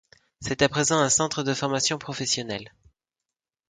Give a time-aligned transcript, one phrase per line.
[0.39, 2.71] C'est à présent un centre de formation professionnelle.